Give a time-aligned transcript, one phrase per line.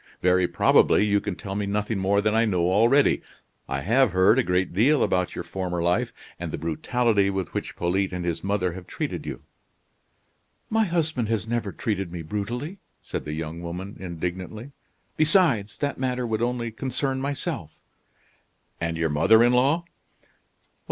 [0.23, 3.21] Very probably you can tell me nothing more than I know already.
[3.69, 7.75] I have heard a great deal about your former life, and the brutality with which
[7.75, 9.43] Polyte and his mother have treated you."
[10.71, 14.71] "My husband has never treated me brutally," said the young woman, indignantly;
[15.17, 17.69] "besides, that matter would only concern myself."
[18.79, 19.85] "And your mother in law?"